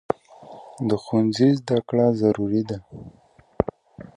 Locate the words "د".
0.89-0.91